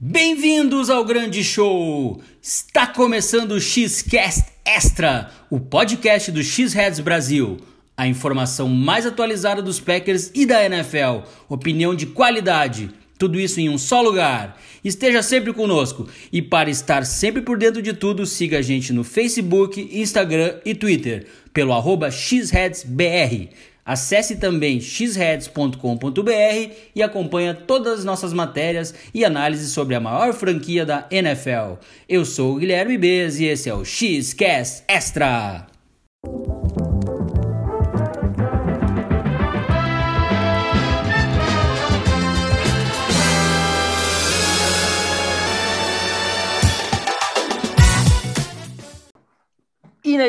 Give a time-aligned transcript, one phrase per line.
[0.00, 2.22] Bem-vindos ao grande show!
[2.40, 7.56] Está começando o X-Cast Extra, o podcast do X-Heads Brasil.
[7.96, 11.26] A informação mais atualizada dos Packers e da NFL.
[11.48, 12.90] Opinião de qualidade.
[13.18, 14.56] Tudo isso em um só lugar.
[14.84, 16.08] Esteja sempre conosco.
[16.32, 20.76] E para estar sempre por dentro de tudo, siga a gente no Facebook, Instagram e
[20.76, 23.48] Twitter pelo arroba xheadsbr.
[23.88, 30.84] Acesse também xheads.com.br e acompanhe todas as nossas matérias e análises sobre a maior franquia
[30.84, 31.78] da NFL.
[32.06, 35.66] Eu sou o Guilherme Bez e esse é o Xcast Extra.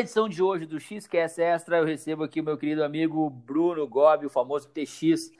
[0.00, 4.26] Edição de hoje do Xcast Extra, eu recebo aqui o meu querido amigo Bruno Gobi,
[4.26, 5.30] o famoso TX.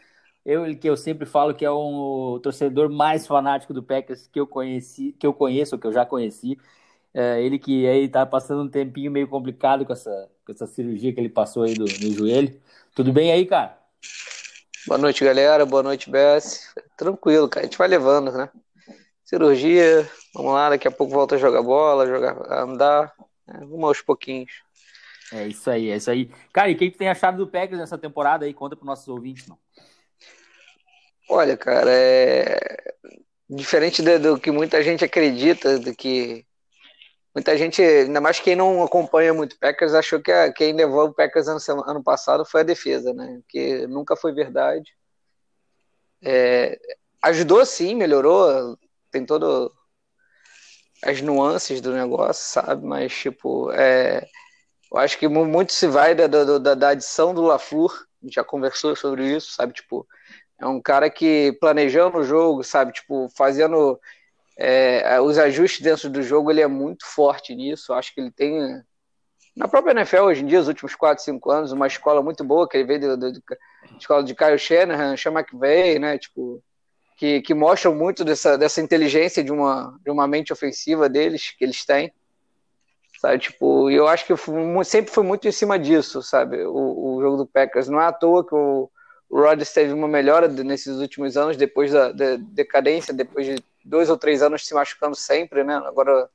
[0.45, 4.47] Eu, que eu sempre falo que é um torcedor mais fanático do Packers que eu
[4.47, 6.59] conheci, que eu conheço, que eu já conheci.
[7.13, 11.13] É, ele que aí tá passando um tempinho meio complicado com essa, com essa cirurgia
[11.13, 12.61] que ele passou aí do, no joelho.
[12.95, 13.79] Tudo bem aí, cara?
[14.87, 15.67] Boa noite, galera.
[15.67, 16.73] Boa noite, Bess.
[16.97, 17.67] Tranquilo, cara.
[17.67, 18.51] A gente vai levando, né?
[19.25, 23.13] Cirurgia, vamos lá, daqui a pouco volta a jogar bola, jogar, andar.
[23.51, 24.51] É, vamos aos pouquinhos.
[25.33, 26.31] É isso aí, é isso aí.
[26.53, 28.53] Cara, e quem que tem achado do Packers nessa temporada aí?
[28.53, 29.59] Conta para nossos ouvintes, não.
[31.29, 32.59] Olha, cara, é
[33.49, 36.45] diferente do, do, que muita gente acredita, do que
[37.35, 41.15] muita gente, ainda mais quem não acompanha muito Packers, achou que a, quem levou o
[41.15, 43.41] Packers ano, ano passado foi a defesa, né?
[43.49, 44.93] Que nunca foi verdade.
[46.23, 46.79] É,
[47.23, 48.77] ajudou sim, melhorou,
[49.11, 49.73] tem todo
[51.03, 52.85] as nuances do negócio, sabe?
[52.87, 54.27] Mas, tipo, é,
[54.93, 58.45] eu acho que muito se vai da, da, da adição do LaFleur, a gente já
[58.45, 59.73] conversou sobre isso, sabe?
[59.73, 60.07] Tipo,
[60.61, 62.93] é um cara que planejando o jogo, sabe?
[62.93, 63.99] Tipo, fazendo
[64.59, 67.93] é, os ajustes dentro do jogo, ele é muito forte nisso.
[67.93, 68.83] Eu acho que ele tem,
[69.57, 72.69] na própria NFL hoje em dia, os últimos 4, 5 anos, uma escola muito boa,
[72.69, 73.33] que ele veio da
[73.99, 76.19] escola de Kyle Shanahan, Sean McVay, né?
[76.19, 76.63] Tipo,
[77.21, 81.63] que, que mostram muito dessa, dessa inteligência de uma, de uma mente ofensiva deles, que
[81.63, 82.11] eles têm.
[83.21, 84.39] Sabe, tipo, eu acho que eu
[84.83, 87.91] sempre foi muito em cima disso, sabe, o, o jogo do Packers.
[87.91, 88.91] Não é à toa que o,
[89.29, 94.09] o Rodgers teve uma melhora nesses últimos anos, depois da, da, decadência, depois de dois
[94.09, 95.75] ou três anos se machucando sempre, né?
[95.85, 96.27] Agora,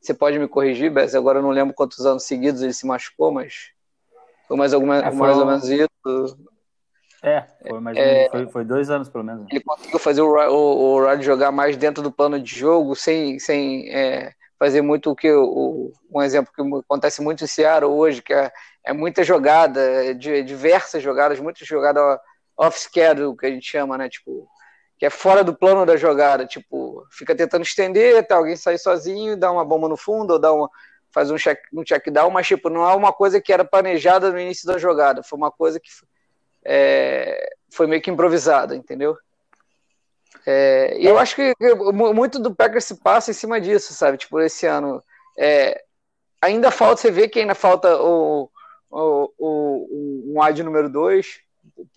[0.00, 3.30] você pode me corrigir, Bess, agora eu não lembro quantos anos seguidos ele se machucou,
[3.30, 3.72] mas
[4.48, 6.38] foi mais, alguma, é, foi mais ou menos isso.
[7.22, 9.46] É, foi, mais é, foi, foi, dois anos pelo menos.
[9.48, 13.38] Ele conseguiu fazer o, o, o Rod jogar mais dentro do plano de jogo, sem,
[13.38, 18.22] sem é, fazer muito o que o, um exemplo que acontece muito em Seattle hoje,
[18.22, 18.50] que é,
[18.84, 22.18] é muita jogada, é de, diversas jogadas, muitas jogadas
[22.56, 24.08] off-schedule, que a gente chama, né?
[24.08, 24.48] Tipo,
[24.98, 29.36] que é fora do plano da jogada, tipo, fica tentando estender, até alguém sair sozinho,
[29.36, 30.68] dá uma bomba no fundo, ou dá uma,
[31.12, 34.30] faz um check, um check down, mas tipo, não é uma coisa que era planejada
[34.30, 35.88] no início da jogada, foi uma coisa que
[36.64, 39.16] é, foi meio que improvisada, entendeu?
[40.46, 41.54] É, e eu acho que
[41.92, 44.18] muito do Packers se passa em cima disso, sabe?
[44.18, 45.02] Tipo, esse ano.
[45.38, 45.82] É,
[46.40, 48.50] ainda falta, você vê que ainda falta o,
[48.90, 51.40] o, o, um ad número 2,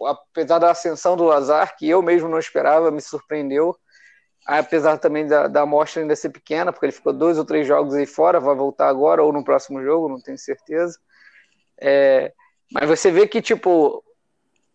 [0.06, 3.76] apesar da ascensão do Lazar, que eu mesmo não esperava, me surpreendeu.
[4.48, 7.96] Apesar também da, da amostra ainda ser pequena, porque ele ficou dois ou três jogos
[7.96, 11.00] aí fora, vai voltar agora ou no próximo jogo, não tenho certeza.
[11.82, 12.32] É,
[12.72, 14.05] mas você vê que, tipo,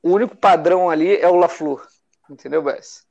[0.03, 1.87] o único padrão ali é o LaFleur,
[2.29, 3.07] entendeu, Bess?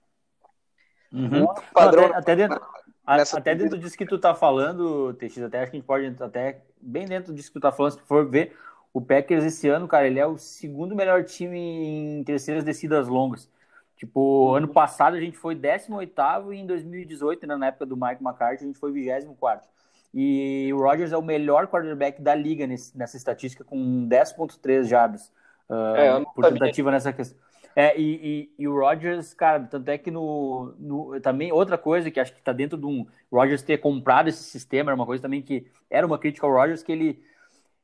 [1.11, 1.23] Uhum.
[1.23, 2.09] O único padrão.
[2.09, 2.61] Não, até, até, dentro,
[3.05, 6.61] até dentro disso que tu tá falando, TX, até acho que a gente pode até
[6.81, 8.55] bem dentro disso que tu tá falando, se tu for ver,
[8.93, 13.49] o Packers esse ano, cara, ele é o segundo melhor time em terceiras descidas longas.
[13.95, 14.55] Tipo, uhum.
[14.55, 18.63] ano passado a gente foi 18 e em 2018, né, na época do Mike McCarthy,
[18.63, 19.67] a gente foi 24
[20.13, 25.31] E o Rodgers é o melhor quarterback da liga nesse, nessa estatística, com 10.3 jardas
[25.69, 27.37] uh, é, por tentativa nessa questão.
[27.75, 32.09] É, e, e, e, o Rodgers, cara, tanto é que no, no, Também outra coisa
[32.09, 33.05] que acho que tá dentro de um.
[33.31, 36.83] Rodgers ter comprado esse sistema, era uma coisa também que era uma crítica ao Rodgers,
[36.83, 37.23] que ele.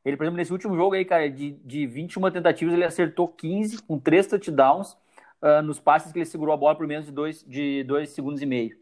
[0.03, 3.81] Ele, por exemplo, nesse último jogo aí, cara, de, de 21 tentativas, ele acertou 15
[3.83, 4.91] com 3 touchdowns
[5.41, 8.41] uh, nos passes que ele segurou a bola por menos de 2 de dois segundos
[8.41, 8.77] e meio.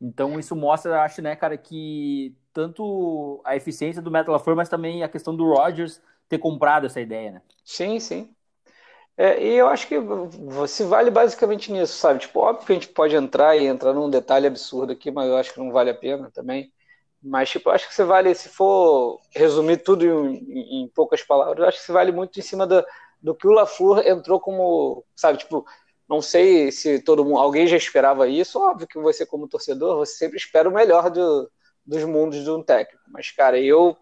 [0.00, 5.02] Então, isso mostra, acho, né, cara, que tanto a eficiência do Metal LaFleur, mas também
[5.02, 7.42] a questão do Rodgers ter comprado essa ideia, né?
[7.64, 8.34] Sim, sim.
[9.20, 9.96] É, e eu acho que
[10.68, 12.20] se vale basicamente nisso, sabe?
[12.20, 15.36] Tipo, óbvio que a gente pode entrar e entrar num detalhe absurdo aqui, mas eu
[15.36, 16.72] acho que não vale a pena também.
[17.22, 21.58] Mas, tipo, eu acho que você vale, se for resumir tudo em, em poucas palavras,
[21.58, 22.84] eu acho que se vale muito em cima do,
[23.20, 25.66] do que o LaFleur entrou como, sabe, tipo,
[26.08, 28.58] Não sei se todo mundo, alguém já esperava isso.
[28.60, 31.50] Óbvio que você, como torcedor, você sempre espera o melhor do,
[31.84, 33.02] dos mundos de um técnico.
[33.10, 33.96] Mas, cara, eu,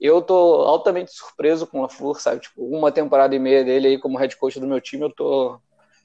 [0.00, 2.40] eu tô altamente surpreso com o LaFleur, sabe?
[2.40, 5.58] Tipo, uma temporada e meia dele aí como head coach do meu time, eu tô,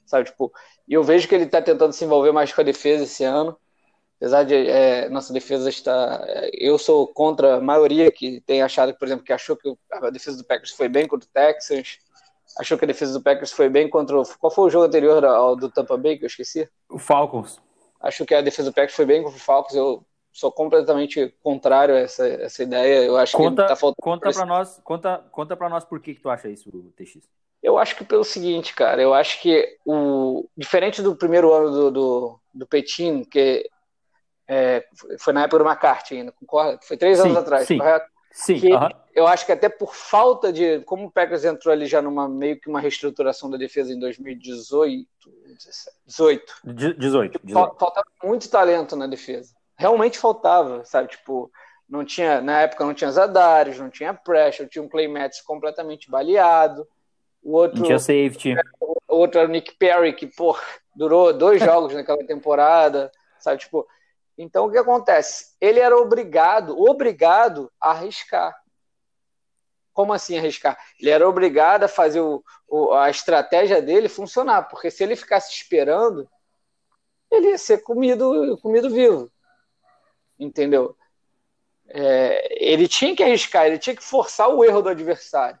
[0.06, 0.26] sabe?
[0.30, 0.52] Tipo,
[0.88, 3.56] e eu vejo que ele tá tentando se envolver mais com a defesa esse ano.
[4.16, 6.22] Apesar de é, nossa defesa estar.
[6.28, 10.10] É, eu sou contra a maioria que tem achado, por exemplo, que achou que a
[10.10, 11.98] defesa do Packers foi bem contra o Texans
[12.58, 14.24] achou que a defesa do Packers foi bem contra o...
[14.38, 16.68] Qual foi o jogo anterior ao do Tampa Bay, que eu esqueci?
[16.88, 17.60] O Falcons.
[18.00, 19.74] Acho que a defesa do Packers foi bem contra o Falcons.
[19.74, 23.04] Eu sou completamente contrário a essa, essa ideia.
[23.04, 24.02] Eu acho conta, que tá faltando.
[24.02, 27.28] Conta para nós, conta, conta para nós por que, que tu acha isso, TX.
[27.62, 31.90] Eu acho que pelo seguinte, cara, eu acho que o diferente do primeiro ano do,
[31.90, 33.68] do, do Petin, que
[34.48, 34.84] é,
[35.18, 36.80] foi na época do McCarthy ainda, concorda?
[36.82, 37.78] Foi três sim, anos atrás, sim.
[37.78, 38.10] correto?
[38.32, 38.96] Sim, que uh -huh.
[39.14, 40.80] eu acho que até por falta de.
[40.80, 45.06] Como o Packers entrou ali já numa meio que uma reestruturação da defesa em 2018.
[46.06, 46.52] 18.
[46.64, 47.40] 18.
[47.44, 47.78] 18.
[47.78, 49.54] Faltava muito talento na defesa.
[49.82, 51.08] Realmente faltava, sabe?
[51.08, 51.50] Tipo,
[51.88, 52.40] não tinha.
[52.40, 55.08] Na época não tinha Zadares, não tinha Pressure, tinha um Clay
[55.44, 56.88] completamente baleado.
[57.42, 57.78] O outro.
[57.78, 58.54] Não tinha safety.
[58.80, 60.56] O outro era o Nick Perry, que, pô,
[60.94, 63.58] durou dois jogos naquela temporada, sabe?
[63.58, 63.86] Tipo,
[64.38, 65.54] então, o que acontece?
[65.60, 68.56] Ele era obrigado, obrigado a arriscar.
[69.92, 70.78] Como assim arriscar?
[70.98, 75.52] Ele era obrigado a fazer o, o, a estratégia dele funcionar, porque se ele ficasse
[75.52, 76.26] esperando,
[77.30, 79.30] ele ia ser comido, comido vivo.
[80.38, 80.96] Entendeu?
[81.88, 85.58] É, ele tinha que arriscar, ele tinha que forçar o erro do adversário.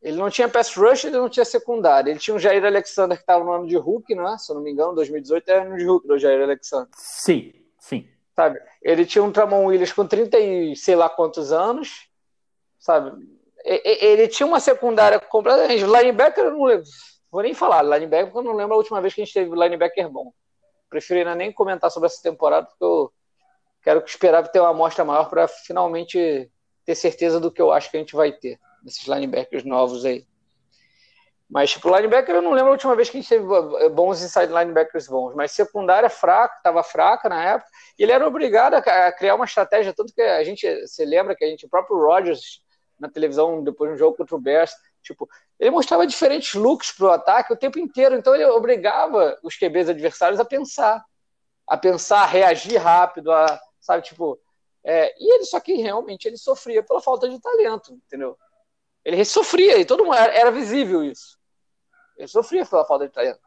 [0.00, 2.10] Ele não tinha pass rush, ele não tinha secundário.
[2.10, 4.38] Ele tinha o Jair Alexander que estava no ano de Hulk, não é?
[4.38, 6.88] Se eu não me engano, 2018 era ano de Hulk do Jair Alexander.
[6.94, 8.08] Sim, sim.
[8.36, 8.60] Sabe?
[8.80, 12.08] Ele tinha um Tramon Williams com 30 e sei lá quantos anos,
[12.78, 13.26] sabe?
[13.64, 15.82] Ele tinha uma secundária completamente.
[15.82, 16.86] Linebacker, eu não lembro.
[17.30, 19.50] Vou nem falar linebacker, porque eu não lembro a última vez que a gente teve
[19.50, 20.32] linebacker bom.
[20.88, 23.12] Prefiro ainda nem comentar sobre essa temporada, porque eu
[23.82, 26.50] quero esperar ter uma amostra maior para finalmente
[26.84, 30.26] ter certeza do que eu acho que a gente vai ter desses linebackers novos aí.
[31.48, 33.44] Mas, tipo, linebacker eu não lembro a última vez que a gente teve
[33.90, 38.74] bons inside linebackers bons, mas secundária fraca, estava fraca na época, e ele era obrigado
[38.74, 41.96] a, criar uma estratégia, tanto que a gente, se lembra que a gente, o próprio
[41.96, 42.62] Rodgers,
[43.00, 44.72] na televisão, depois de um jogo contra o Bears,
[45.02, 45.26] tipo,
[45.58, 49.88] ele mostrava diferentes looks para o ataque o tempo inteiro, então ele obrigava os QBs
[49.88, 51.02] adversários a pensar,
[51.66, 53.58] a pensar, a reagir rápido, a,
[53.88, 54.38] sabe, tipo,
[54.84, 58.36] é, e ele só que realmente ele sofria pela falta de talento, entendeu?
[59.02, 61.38] Ele sofria, e todo mundo era, era visível isso.
[62.18, 63.40] Ele sofria pela falta de talento.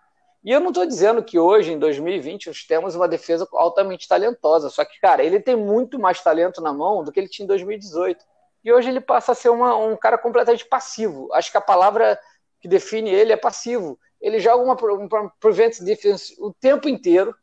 [0.44, 4.72] E eu não estou dizendo que hoje, em 2020, nós temos uma defesa altamente talentosa.
[4.72, 7.48] Só que, cara, ele tem muito mais talento na mão do que ele tinha em
[7.48, 8.26] 2018.
[8.64, 11.32] E hoje ele passa a ser uma, um cara completamente passivo.
[11.34, 12.20] Acho que a palavra
[12.60, 14.00] que define ele é passivo.
[14.20, 17.36] Ele joga uma, uma prevent defense o tempo inteiro.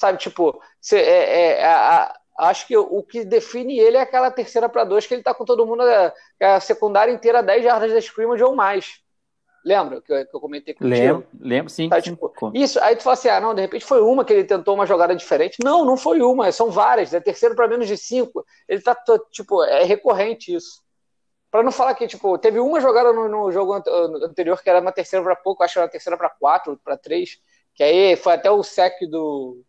[0.00, 4.66] Sabe, tipo, cê, é, é, a, acho que o que define ele é aquela terceira
[4.66, 7.92] para dois que ele tá com todo mundo, é, é a secundária inteira 10 jardas
[7.92, 9.02] da scrimmage ou mais.
[9.62, 10.94] Lembra que eu, que eu comentei contigo?
[10.94, 11.90] Lembro, lembro sim.
[11.90, 14.44] Tá, tipo, isso, aí tu fala assim, ah, não, de repente foi uma que ele
[14.44, 15.58] tentou uma jogada diferente.
[15.62, 18.42] Não, não foi uma, são várias, é terceiro para menos de cinco.
[18.66, 18.96] Ele tá,
[19.30, 20.82] tipo, é recorrente isso.
[21.50, 23.74] Para não falar que, tipo, teve uma jogada no, no jogo
[24.24, 26.96] anterior que era uma terceira para pouco, acho que era uma terceira para quatro, para
[26.96, 27.38] três,
[27.74, 29.62] que aí foi até o sec do,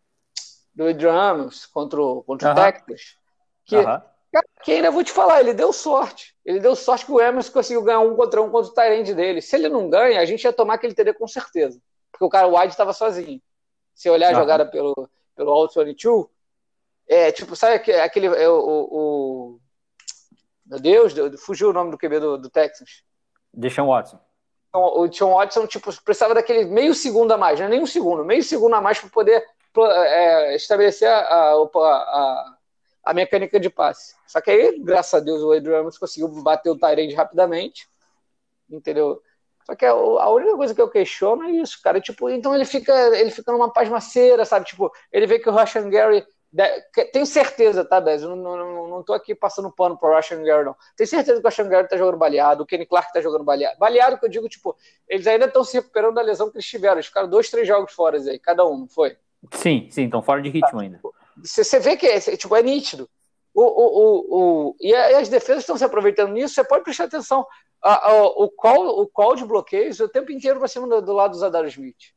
[0.74, 3.16] do Adrian Amos contra o, contra o Texas,
[3.64, 4.04] que, cara,
[4.62, 6.34] que ainda vou te falar, ele deu sorte.
[6.44, 9.40] Ele deu sorte que o Amos conseguiu ganhar um contra um contra o Tyrande dele.
[9.40, 11.80] Se ele não ganha, a gente ia tomar aquele TD com certeza.
[12.10, 13.40] Porque o cara, Wide estava sozinho.
[13.94, 16.26] Se olhar a jogada pelo, pelo Alt 22,
[17.08, 18.26] é tipo, sabe aquele.
[18.26, 19.60] É, o, o,
[20.64, 23.02] meu Deus, fugiu o nome do QB do, do Texans.
[23.52, 24.18] Deshaun Watson.
[24.68, 27.86] Então, o Deshaun Watson, tipo, precisava daquele meio segundo a mais, não é nem um
[27.86, 29.44] segundo, meio segundo a mais para poder
[29.80, 32.56] é, estabelecer a, a, a,
[33.04, 34.14] a, mecânica de passe.
[34.26, 37.88] Só que aí, graças a Deus, o Adrian Ramos conseguiu bater o Tyrande rapidamente,
[38.70, 39.22] entendeu?
[39.64, 42.00] Só que a, a, única coisa que eu questiono é isso, cara.
[42.00, 44.66] Tipo, então ele fica, ele fica numa pasmaceira, sabe?
[44.66, 46.24] Tipo, ele vê que o Russian Gary.
[47.12, 48.22] Tenho certeza, tá, Bez?
[48.22, 50.76] Não, não, não tô aqui passando pano pro Russian Gary, não.
[50.96, 53.78] Tenho certeza que o Russian Gary tá jogando baleado, o Kenny Clark tá jogando baleado.
[53.78, 54.76] Baleado que eu digo, tipo,
[55.08, 56.96] eles ainda estão se recuperando da lesão que eles tiveram.
[56.96, 59.16] Eles ficaram dois, três jogos fora aí, cada um, não foi?
[59.50, 61.00] Sim, sim, então fora de ritmo ainda.
[61.42, 63.08] Você vê que é, tipo, é nítido.
[63.54, 64.36] O, o, o,
[64.70, 67.46] o, e as defesas estão se aproveitando nisso, você pode prestar atenção.
[67.82, 71.38] o, call, o call de bloqueios o tempo inteiro para cima do, do, lado do
[71.38, 72.14] Zadar Smith.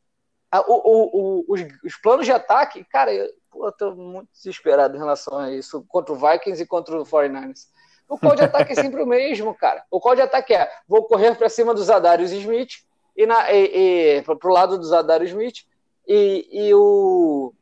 [0.53, 3.29] o, o, o, os, os, planos de ataque, cara, eu
[3.67, 7.67] estou muito desesperado em relação a isso, contra o Vikings e contra o 49ers.
[8.07, 9.83] O call de ataque é sempre o mesmo, cara.
[9.89, 12.83] O call de ataque é: vou correr para cima dos Zadarius Smith
[13.17, 15.65] e, na, e, e pro lado do Zadar Smith,
[16.07, 17.53] e, e o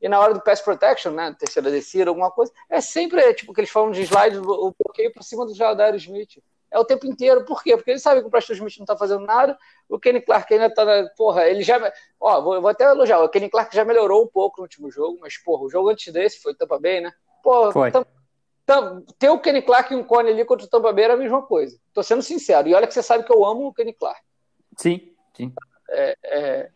[0.00, 3.60] e na hora do pass protection, né, terceira descida, alguma coisa, é sempre, tipo, que
[3.60, 6.40] eles falam de slide, o bloqueio por cima do Jadair Smith.
[6.70, 7.44] É o tempo inteiro.
[7.44, 7.76] Por quê?
[7.76, 9.58] Porque ele sabe que o Preston Smith não tá fazendo nada,
[9.88, 10.84] o Kenny Clark ainda tá,
[11.16, 14.58] porra, ele já, ó, vou, vou até elogiar, o Kenny Clark já melhorou um pouco
[14.58, 17.12] no último jogo, mas, porra, o jogo antes desse foi Tampa Bay, né?
[17.42, 17.90] Pô, foi.
[17.90, 18.04] Tam,
[18.66, 21.16] tam, ter o Kenny Clark e um Cone ali contra o Tampa Bay era a
[21.16, 21.80] mesma coisa.
[21.94, 22.68] Tô sendo sincero.
[22.68, 24.20] E olha que você sabe que eu amo o Kenny Clark.
[24.76, 25.54] Sim, sim.
[25.88, 26.70] É, é,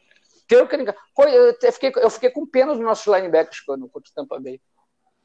[0.52, 1.56] ter o.
[1.62, 4.61] Eu fiquei, eu fiquei com pena dos nossos linebackers quando, contra o Tampa Bay.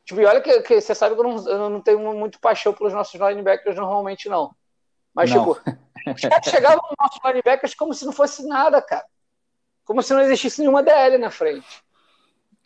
[0.06, 2.74] Tipo, e olha que, que, você sabe que eu não, eu não tenho muito paixão
[2.74, 4.56] pelos nossos linebackers normalmente, não.
[5.14, 5.40] Mas, não.
[5.40, 5.62] tipo,
[6.16, 9.06] os caras chegavam nos nossos linebackers como se não fosse nada, cara.
[9.84, 11.84] Como se não existisse nenhuma DL na frente.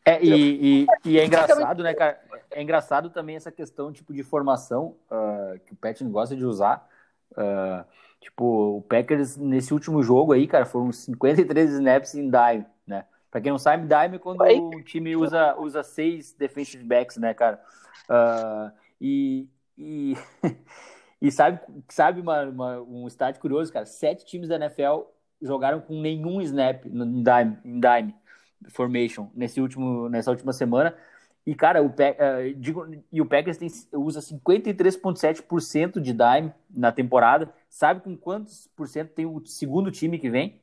[0.06, 2.20] É, e, e, e, é engraçado, né, cara?
[2.50, 6.88] É engraçado também essa questão tipo de formação uh, que o Pat gosta de usar.
[7.32, 7.86] Uh,
[8.22, 13.06] tipo, o Packers nesse último jogo aí, cara, foram 53 snaps em dime, né?
[13.30, 17.34] Pra quem não sabe, dime é quando o time usa, usa seis defensive backs, né,
[17.34, 17.62] cara?
[18.10, 19.48] Uh, e,
[19.78, 20.16] e,
[21.22, 21.60] e sabe,
[21.90, 23.86] sabe uma, uma, um estádio curioso, cara?
[23.86, 25.02] Sete times da NFL
[25.42, 28.16] jogaram com nenhum snap em dime, em dime
[28.70, 30.96] formation nesse último, nessa última semana.
[31.46, 37.52] E, cara, o, uh, digo, e o Packers tem, usa 53,7% de dime na temporada.
[37.70, 40.62] Sabe com quantos por cento tem o segundo time que vem?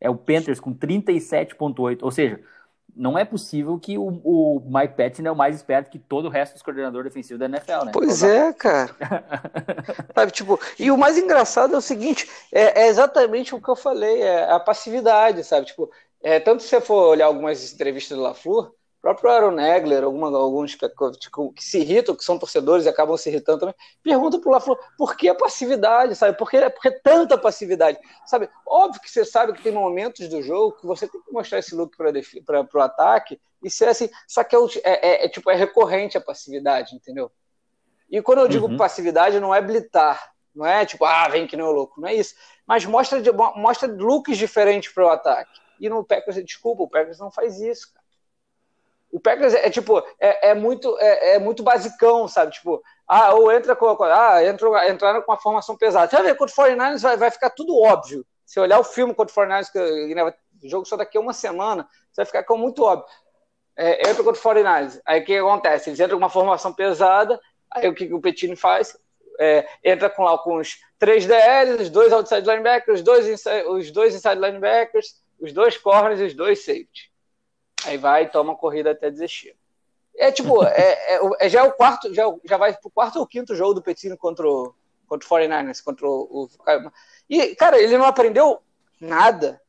[0.00, 2.02] É o Panthers com 37,8%.
[2.02, 2.40] Ou seja,
[2.96, 6.30] não é possível que o, o Mike Patton é o mais esperto que todo o
[6.30, 7.92] resto dos coordenadores defensivos da NFL, né?
[7.92, 8.94] Pois é, cara.
[10.14, 13.76] Sabe, tipo, e o mais engraçado é o seguinte: é, é, exatamente o que eu
[13.76, 15.66] falei, é a passividade, sabe?
[15.66, 15.90] Tipo,
[16.22, 18.72] é, tanto se você for olhar algumas entrevistas do LaFleur,
[19.06, 20.88] próprio Aaron Egler, alguma, alguns que,
[21.20, 24.76] tipo, que, se irritam, que são torcedores e acabam se irritando também, perguntam pro LaFleur
[24.98, 26.36] por que a passividade, sabe?
[26.36, 28.00] Por que, por que tanta passividade?
[28.26, 28.50] Sabe?
[28.66, 31.72] Óbvio que você sabe que tem momentos do jogo que você tem que mostrar esse
[31.72, 35.54] look para o ataque e ser assim, só que é, é, é, é, tipo, é
[35.54, 37.30] recorrente a passividade, entendeu?
[38.10, 38.76] E quando eu digo uhum.
[38.76, 42.14] passividade, não é blitar, não é tipo, ah, vem que nem o louco, não é
[42.14, 42.34] isso.
[42.66, 43.22] Mas mostra,
[43.54, 45.60] mostra looks diferentes para o ataque.
[45.78, 48.05] E no Packers, desculpa, o Packers não faz isso, cara.
[49.10, 52.52] O Packers é, é tipo, é, é muito é, é, muito basicão, sabe?
[52.52, 53.96] Tipo, ah, ou entra com.
[54.04, 56.08] Ah, entrou, entraram com uma formação pesada.
[56.08, 58.26] Você vai ver contra o 49ers, vai, vai ficar tudo óbvio.
[58.44, 61.32] Se olhar o filme contra o 49ers, que né, o jogo só daqui a uma
[61.32, 63.06] semana, você vai ficar com muito óbvio.
[63.76, 65.00] É, entra contra o 49ers.
[65.06, 65.90] Aí o que acontece?
[65.90, 68.96] Eles entram com uma formação pesada, aí o que, que o Petini faz?
[69.38, 74.40] É, entra com lá com os três DLs, dois outside linebackers, dois os dois inside
[74.40, 77.12] linebackers, os dois corners e os dois safety.
[77.84, 79.56] Aí vai e toma corrida até desistir.
[80.16, 83.26] É tipo, é, é, é, já é o quarto, já, já vai pro quarto ou
[83.26, 84.74] quinto jogo do Petino contra o,
[85.06, 86.48] contra o 49ers, contra o, o.
[87.28, 88.62] E, cara, ele não aprendeu
[89.00, 89.60] nada.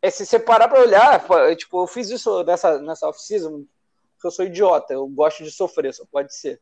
[0.00, 1.24] É se separar para olhar,
[1.56, 3.64] tipo, eu fiz isso nessa, nessa off-season,
[4.14, 6.60] porque eu sou idiota, eu gosto de sofrer, só pode ser.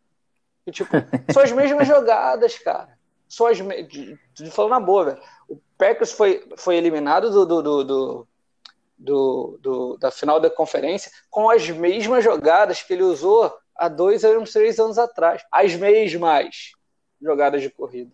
[0.66, 0.90] E, tipo,
[1.32, 2.98] são as mesmas jogadas, cara.
[3.28, 3.88] São as me...
[4.50, 5.22] Falando na boa, velho.
[5.48, 8.28] O Packers foi, foi eliminado do, do, do, do
[9.00, 14.24] do, do, da final da conferência com as mesmas jogadas que ele usou há dois
[14.24, 15.42] anos, três anos atrás.
[15.50, 16.72] As mesmas
[17.20, 18.12] jogadas de corrida.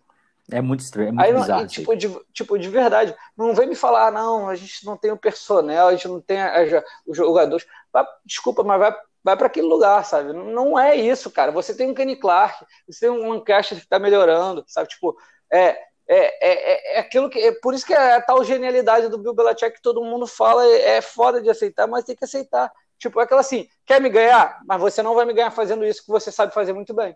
[0.49, 1.67] É muito estranho, é muito Aí, bizarro.
[1.67, 5.17] tipo, de, tipo, de verdade, não vem me falar, não, a gente não tem o
[5.17, 7.67] personnel, a gente não tem a, a, os jogadores.
[7.91, 10.31] Vai, desculpa, mas vai, vai para aquele lugar, sabe?
[10.31, 11.51] Não é isso, cara.
[11.51, 14.87] Você tem um Kenny Clark, você tem um Lancaster que está melhorando, sabe?
[14.87, 15.17] Tipo,
[15.51, 17.37] é, é, é, é, aquilo que.
[17.39, 20.65] É por isso que é a tal genialidade do Bill Belichick que todo mundo fala
[20.65, 22.71] é, é foda de aceitar, mas tem que aceitar.
[22.97, 24.59] Tipo, é aquela assim, quer me ganhar?
[24.65, 27.15] Mas você não vai me ganhar fazendo isso que você sabe fazer muito bem.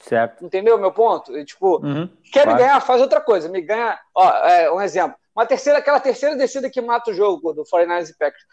[0.00, 0.44] Certo.
[0.44, 1.36] Entendeu meu ponto?
[1.36, 2.52] E, tipo, uhum, quer claro.
[2.52, 2.80] me ganhar?
[2.80, 3.48] Faz outra coisa.
[3.48, 3.98] Me ganha.
[4.14, 5.16] Ó, é, um exemplo.
[5.34, 8.44] Uma terceira, aquela terceira descida que mata o jogo do 49ers e Packers.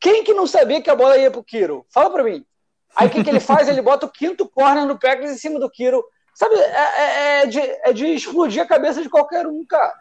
[0.00, 1.86] Quem que não sabia que a bola ia pro Kiro?
[1.92, 2.44] Fala pra mim.
[2.96, 3.68] Aí o que, que ele faz?
[3.68, 6.04] Ele bota o quinto corner no Packers em cima do Kiro
[6.34, 9.94] Sabe, é, é, é, de, é de explodir a cabeça de qualquer um, cara.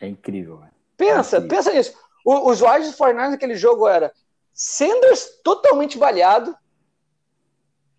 [0.00, 0.72] É incrível, velho.
[0.96, 1.56] Pensa, é incrível.
[1.56, 1.98] pensa nisso.
[2.24, 4.12] O, os wides do Fortnite naquele jogo era
[4.52, 6.56] Sanders totalmente baleado,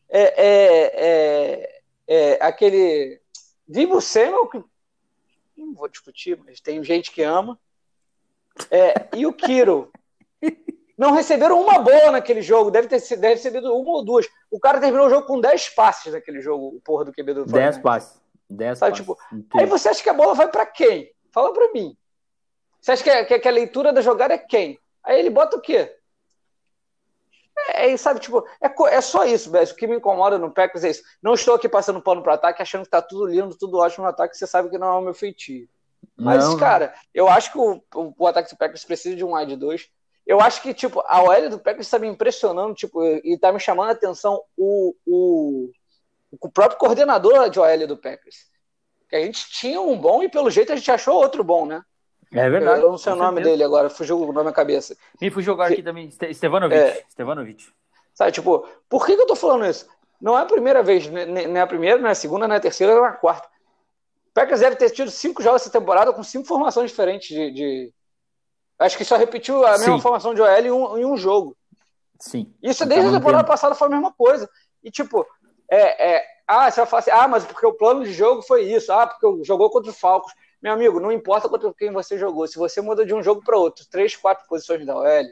[0.09, 0.91] é, é,
[2.07, 3.19] é, é aquele
[3.67, 4.63] Vivo Samuel, que
[5.57, 7.59] não vou discutir, mas tem gente que ama,
[8.69, 9.91] é, e o Kiro
[11.03, 14.25] não receberam uma bola naquele jogo, deve ter, deve ter recebido uma ou duas.
[14.49, 17.45] O cara terminou o jogo com 10 passes naquele jogo, o porra do QB do
[17.45, 18.21] 10 passes.
[18.49, 18.97] 10 passes.
[18.97, 19.17] Tipo,
[19.55, 21.11] aí você acha que a bola vai para quem?
[21.31, 21.97] Fala para mim.
[22.79, 24.79] Você acha que a, que a, leitura da jogada é quem?
[25.03, 25.93] Aí ele bota o quê?
[27.69, 29.71] É, é sabe, tipo, é, é só isso, Bess.
[29.71, 31.03] O que me incomoda no Packers é isso.
[31.21, 34.09] Não estou aqui passando pano para ataque, achando que tá tudo lindo, tudo ótimo no
[34.09, 35.67] ataque, você sabe que não é o meu feitio.
[36.17, 36.93] Mas, não, cara, não.
[37.13, 39.89] eu acho que o, o, o, ataque do Packers precisa de um wide 2.
[40.25, 43.59] Eu acho que, tipo, a OL do Packers está me impressionando, tipo, e tá me
[43.59, 45.71] chamando a atenção o, o,
[46.39, 48.47] o próprio coordenador de OL do Packers.
[49.09, 51.83] Que a gente tinha um bom e, pelo jeito, a gente achou outro bom, né?
[52.31, 52.81] É verdade.
[52.81, 53.49] Eu não sei o nome certeza.
[53.51, 54.97] dele agora, fugiu o nome na cabeça.
[55.21, 56.79] Me fugiu agora aqui também, Stevanovic.
[56.79, 57.67] É, Stevanovic.
[58.13, 59.87] Sabe, tipo, por que, que eu tô falando isso?
[60.19, 63.03] Não é a primeira vez, nem a primeira, nem a segunda, nem a terceira, nem
[63.03, 63.47] a quarta.
[63.47, 67.51] O Packers deve ter tido cinco jogos essa temporada com cinco formações diferentes de.
[67.51, 67.93] de...
[68.79, 70.01] Acho que só repetiu a mesma Sim.
[70.01, 71.55] formação de OL em um, em um jogo.
[72.19, 72.53] Sim.
[72.61, 74.49] Isso desde tá a temporada passada foi a mesma coisa.
[74.83, 75.25] E, tipo,
[75.69, 78.63] é, é, ah, você vai falar assim, ah, mas porque o plano de jogo foi
[78.63, 80.33] isso, ah, porque jogou contra o Falcos.
[80.61, 83.57] Meu amigo, não importa contra quem você jogou, se você muda de um jogo para
[83.57, 85.25] outro, três, quatro posições da OL,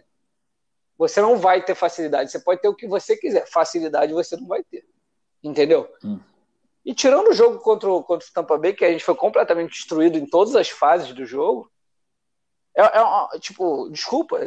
[0.98, 2.31] você não vai ter facilidade.
[2.31, 4.86] Você pode ter o que você quiser, facilidade você não vai ter.
[5.43, 5.89] Entendeu?
[6.03, 6.19] Hum.
[6.86, 9.71] E tirando o jogo contra o, contra o Tampa Bay, que a gente foi completamente
[9.71, 11.71] destruído em todas as fases do jogo,
[12.75, 14.40] é, é tipo, desculpa,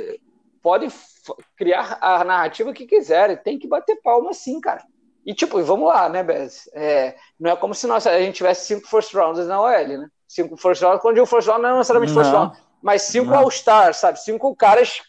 [0.62, 0.90] podem
[1.56, 4.84] criar a narrativa que quiserem, tem que bater palma sim, cara.
[5.24, 6.68] E tipo, vamos lá, né, Bez?
[6.74, 10.08] É, não é como se nós, a gente tivesse cinco first rounds na OL, né?
[10.28, 13.32] cinco first round, quando eu first round não é necessariamente não, first round, mas cinco
[13.32, 14.20] All-Stars, sabe?
[14.20, 15.00] Cinco caras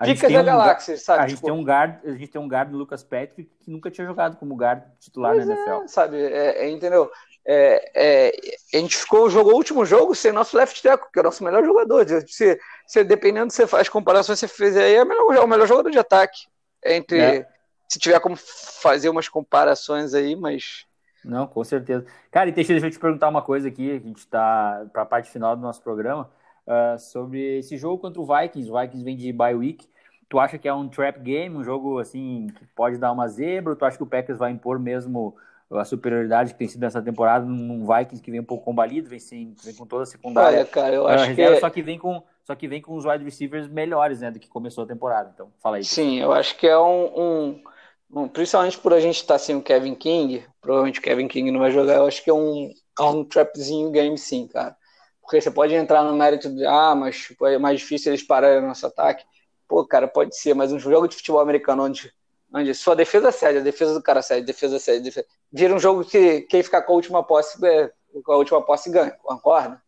[0.00, 1.24] Picas da um, galáxia, sabe?
[1.24, 1.46] A gente, tipo...
[1.46, 4.36] tem um guard, a gente tem um guard do Lucas Patrick que nunca tinha jogado
[4.36, 5.82] como guard titular pois na NFL.
[5.82, 7.10] É, sabe, é, é, entendeu?
[7.46, 8.32] É, é,
[8.74, 11.42] a gente ficou, jogou o último jogo sem nosso left tackle, que é o nosso
[11.42, 12.06] melhor jogador.
[12.26, 15.48] Se, se dependendo se você faz comparações, você fez aí, é o melhor, é o
[15.48, 16.46] melhor jogador de ataque.
[16.84, 17.48] Entre, é.
[17.88, 20.86] Se tiver como fazer umas comparações aí, mas
[21.24, 22.06] não, com certeza.
[22.30, 25.30] Cara, e deixa eu te perguntar uma coisa aqui, a gente está para a parte
[25.30, 26.30] final do nosso programa,
[26.66, 28.70] uh, sobre esse jogo contra o Vikings.
[28.70, 29.88] O Vikings vem de bye week.
[30.28, 33.72] Tu acha que é um trap game, um jogo assim que pode dar uma zebra?
[33.72, 35.34] Ou tu acha que o Packers vai impor mesmo
[35.70, 39.18] a superioridade que tem sido nessa temporada num Vikings que vem um pouco combalido, vem,
[39.18, 40.58] sem, vem com toda a secundária?
[40.58, 41.60] Olha, cara, eu acho reserva, que...
[41.60, 44.48] Só que vem com só que vem com os wide receivers melhores, né, do que
[44.48, 45.30] começou a temporada.
[45.34, 45.84] Então, fala aí.
[45.84, 47.62] Sim, eu acho que é um, um
[48.10, 51.50] Bom, principalmente por a gente estar tá sem o Kevin King, provavelmente o Kevin King
[51.50, 54.74] não vai jogar, eu acho que é um, é um trapzinho game sim, cara.
[55.20, 58.66] Porque você pode entrar no mérito de, ah, mas é mais difícil eles pararem o
[58.66, 59.24] nosso ataque.
[59.68, 62.10] Pô, cara, pode ser, mas um jogo de futebol americano onde,
[62.52, 65.26] onde sua defesa cede, a defesa do cara cede, a defesa cede, defesa...
[65.52, 67.90] vira um jogo que quem ficar com a última posse, é,
[68.24, 69.80] com a última posse ganha, concorda?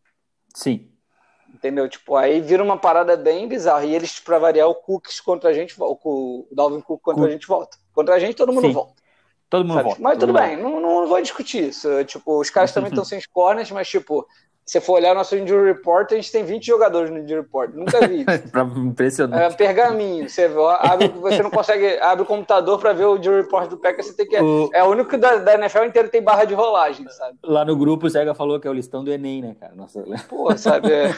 [0.55, 0.91] Sim.
[1.53, 1.89] Entendeu?
[1.89, 3.85] Tipo, aí vira uma parada bem bizarra.
[3.85, 7.29] E eles, pra variar, o Cooks contra a gente, o Dalvin Cook contra Cook.
[7.29, 7.77] a gente volta.
[7.93, 8.73] Contra a gente, todo mundo Sim.
[8.73, 9.03] volta.
[9.49, 9.85] Todo mundo sabe?
[9.89, 10.03] volta.
[10.03, 12.05] Mas tudo bem, não, não vou discutir isso.
[12.05, 14.27] Tipo, os caras também estão sem corners, mas, tipo,
[14.71, 17.75] se for olhar nosso injury report, a gente tem 20 jogadores no injury report.
[17.75, 18.25] Nunca vi
[18.79, 19.43] Impressionante.
[19.43, 20.29] É, pergaminho.
[20.29, 24.07] Você, abre, você não consegue abre o computador para ver o injury report do Packers,
[24.07, 24.41] você tem que.
[24.41, 24.71] O...
[24.73, 27.37] É o único da, da NFL inteiro que tem barra de rolagem, sabe?
[27.43, 29.75] Lá no grupo o Sega falou que é o listão do Enem, né, cara?
[29.75, 30.05] Nossa.
[30.29, 30.93] Pô, sabe?
[30.93, 31.09] É...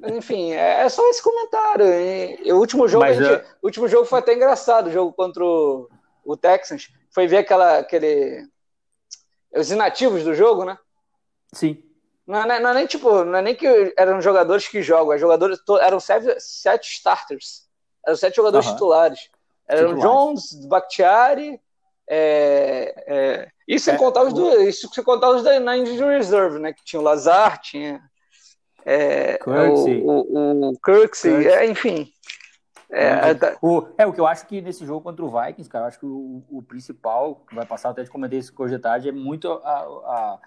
[0.00, 1.84] Mas, enfim, é, é, só esse comentário.
[1.84, 5.44] E, o último jogo, Mas, gente, o último jogo foi até engraçado, o jogo contra
[5.44, 5.90] o,
[6.24, 6.88] o Texans.
[7.10, 8.46] Foi ver aquela, aquele.
[9.54, 10.78] Os inativos do jogo, né?
[11.52, 11.91] Sim.
[12.26, 15.58] Não é, não é, nem tipo, não é nem que eram jogadores que jogam, jogadores
[15.80, 17.68] eram sete, sete starters,
[18.06, 19.28] eram sete jogadores titulares.
[19.68, 21.60] Eram Jones, Bakhtiari,
[22.08, 26.16] é, é, isso sem é, contar os do, isso sem contar os da na Injury
[26.16, 26.72] Reserve, né?
[26.72, 28.02] Que tinha o Lazar, tinha
[28.84, 32.12] é, o, o, o Kirksey, é, enfim.
[32.90, 33.56] É, tá...
[33.62, 35.98] o, é, o que eu acho que nesse jogo contra o Vikings, cara, eu acho
[35.98, 39.12] que o, o principal, que vai passar até de comentar isso com o tarde, é
[39.12, 40.38] muito a, a,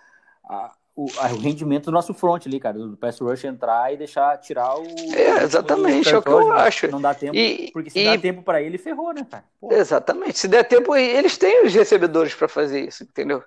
[0.48, 4.38] a o, o, rendimento do nosso front ali, cara, do pass rush entrar e deixar
[4.38, 4.86] tirar o.
[5.13, 6.62] É, exatamente, é o que eu né?
[6.62, 6.88] acho.
[6.88, 8.05] Não dá tempo, e, porque se e...
[8.05, 9.43] dá tempo para ele, ferrou, né, cara?
[9.60, 9.73] Pô.
[9.73, 13.43] Exatamente, se der tempo, eles têm os recebedores para fazer isso, entendeu?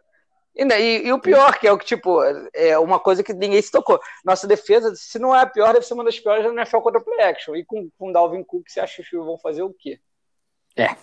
[0.55, 2.21] E, né, e, e, o pior, que é o que, tipo,
[2.53, 4.01] é uma coisa que ninguém se tocou.
[4.25, 7.01] Nossa defesa, se não é a pior, deve ser uma das piores da NFL contra
[7.01, 7.55] play action.
[7.55, 10.01] E com, com Dalvin Cook, você acha que vão fazer o quê?
[10.77, 10.97] É.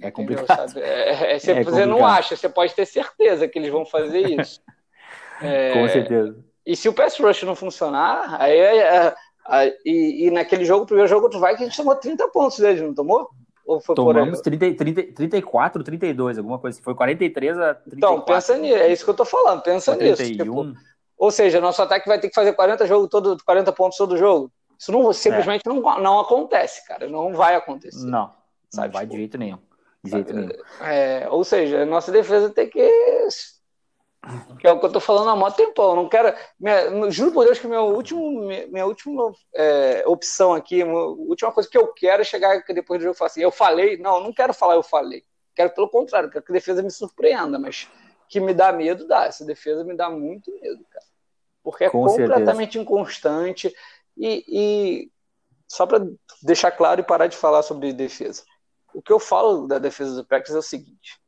[0.00, 0.76] É complicado.
[0.80, 4.28] É, é, você, é você não acha, você pode ter certeza que eles vão fazer
[4.28, 4.60] isso.
[5.42, 6.36] É, Com certeza.
[6.64, 9.14] E se o pass rush não funcionar, aí é,
[9.48, 12.58] é, e, e, naquele jogo, primeiro jogo contra o Vikings, a gente tomou 30 pontos
[12.58, 13.28] dele, não tomou?
[13.66, 16.84] Ou foi Tomamos 30, 30, 34, 32, alguma coisa assim.
[16.84, 17.96] Foi 43 a 34.
[17.96, 20.10] Então, pensa nisso, é isso que eu tô falando, pensa 31.
[20.10, 20.32] nisso.
[20.36, 20.74] Tipo,
[21.16, 24.50] ou seja, nosso ataque vai ter que fazer 40, jogo todo, 40 pontos todo jogo.
[24.78, 27.08] Isso não, simplesmente não, não acontece, cara.
[27.08, 28.04] Não vai acontecer.
[28.04, 28.30] Não,
[28.68, 28.88] sabe?
[28.88, 29.58] não vai tipo, de jeito nenhum.
[30.02, 30.50] De jeito nenhum.
[30.80, 32.80] É, ou seja, nossa defesa tem que
[34.60, 35.82] que é o que eu tô falando há muito tempo.
[35.82, 36.36] Eu não quero.
[36.58, 38.20] Minha, juro por Deus que minha última,
[38.68, 43.04] minha última é, opção aqui, a última coisa que eu quero é chegar depois do
[43.04, 43.96] jogo e falar assim: eu falei.
[43.96, 45.24] Não, não quero falar eu falei.
[45.54, 47.88] Quero pelo contrário, quero que a defesa me surpreenda, mas
[48.28, 49.26] que me dá medo, dá.
[49.26, 51.06] Essa defesa me dá muito medo, cara.
[51.62, 52.78] porque é Com completamente certeza.
[52.78, 53.74] inconstante.
[54.16, 55.10] E, e
[55.66, 56.06] só para
[56.42, 58.44] deixar claro e parar de falar sobre defesa.
[58.94, 61.20] O que eu falo da defesa do Packers é o seguinte: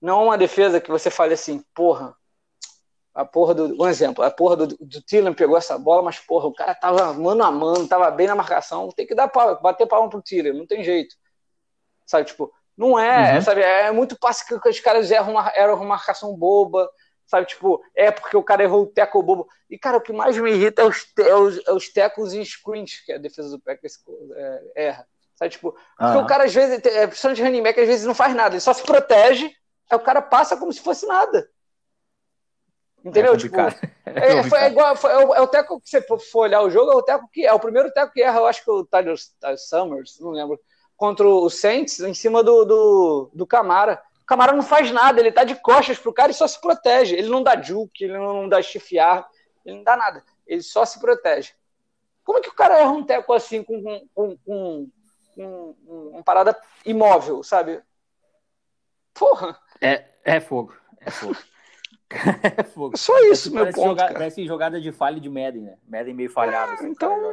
[0.00, 2.16] não é uma defesa que você fale assim, porra,
[3.14, 3.82] a porra do.
[3.82, 7.12] Um exemplo, a porra do, do Thielen pegou essa bola, mas porra, o cara tava
[7.12, 10.54] mano a mano, tava bem na marcação, tem que dar pra, bater palma pro Thielen,
[10.54, 11.14] não tem jeito.
[12.06, 13.42] Sabe, tipo, não é, uhum.
[13.42, 16.90] sabe, é muito passe que os caras erram uma, erram uma marcação boba,
[17.26, 19.46] sabe, tipo, é porque o cara errou o teco bobo.
[19.68, 22.44] E, cara, o que mais me irrita é os, é os, é os tecos e
[22.44, 23.98] screens que a defesa do Packers
[24.34, 25.06] é, erra.
[25.34, 26.24] Sabe, tipo, porque uhum.
[26.24, 28.72] o cara às vezes, é, principalmente running back, às vezes não faz nada, ele só
[28.72, 29.54] se protege,
[29.90, 31.48] aí o cara passa como se fosse nada.
[33.04, 33.34] Entendeu?
[33.34, 33.56] É tipo,
[34.06, 36.70] é, é, foi, igual, foi, é, o, é o teco que você for olhar o
[36.70, 38.84] jogo, é o teco que é o primeiro teco que erra, eu acho que o
[38.84, 40.60] Tyler, Tyler Summers, não lembro,
[40.96, 44.02] contra o Saints, em cima do, do, do Camara.
[44.22, 47.16] O Camara não faz nada, ele tá de costas pro cara e só se protege.
[47.16, 49.26] Ele não dá juke, ele não dá chifiar,
[49.64, 50.22] ele não dá nada.
[50.46, 51.54] Ele só se protege.
[52.22, 54.90] Como é que o cara erra um teco assim com, com, com, com,
[55.34, 55.74] com
[56.12, 57.82] uma parada imóvel, sabe?
[59.14, 59.58] Porra!
[59.80, 60.74] É, é fogo.
[61.00, 61.36] É fogo.
[62.58, 62.96] é fogo.
[62.96, 63.98] Só isso, meu ponto.
[64.00, 65.76] Joga, parece jogada de falha de Madden, né?
[65.88, 66.72] Madden meio falhado.
[66.72, 67.32] É, assim, então.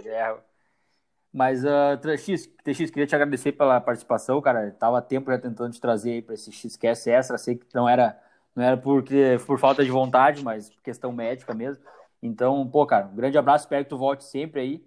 [1.34, 4.72] Mas, uh, TX, TX, queria te agradecer pela participação, cara.
[4.72, 7.38] Tava tempo já tentando te trazer aí para esse XQS extra.
[7.38, 8.18] Sei que não era,
[8.56, 11.84] não era porque, por falta de vontade, mas questão médica mesmo.
[12.24, 13.66] Então, pô, cara, um grande abraço.
[13.66, 14.84] Espero que tu volte sempre aí.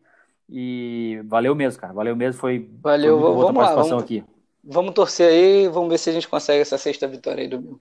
[0.49, 1.93] E valeu mesmo, cara.
[1.93, 2.41] Valeu mesmo.
[2.41, 4.25] Foi, valeu, foi vamos lá, vamos, aqui.
[4.63, 5.69] Vamos torcer aí.
[5.69, 7.81] Vamos ver se a gente consegue essa sexta vitória aí do meu.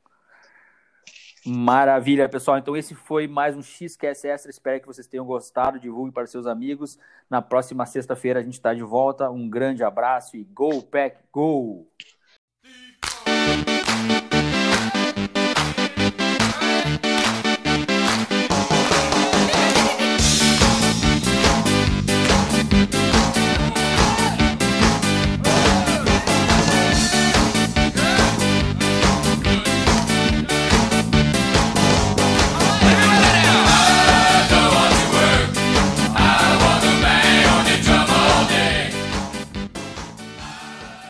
[1.46, 2.58] Maravilha, pessoal.
[2.58, 4.52] Então, esse foi mais um XQS Extra.
[4.52, 5.80] Espero que vocês tenham gostado.
[5.80, 6.98] Divulgue para seus amigos.
[7.30, 9.30] Na próxima sexta-feira a gente está de volta.
[9.30, 11.88] Um grande abraço e Go Pack Go!